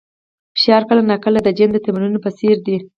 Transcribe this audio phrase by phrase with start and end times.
[0.55, 2.77] فشار کله ناکله د جیم د تمرین په څېر دی.